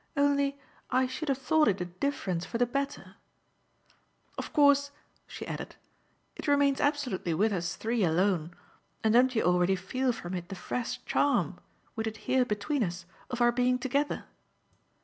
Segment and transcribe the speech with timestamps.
[0.17, 0.57] "Only
[0.89, 3.17] I should have thought it a difference for the better.
[4.35, 4.89] Of course,"
[5.27, 5.75] she added,
[6.35, 8.55] "it remains absolutely with us three alone,
[9.03, 11.59] and don't you already feel from it the fresh charm
[11.95, 14.23] with it here between us of our being together?"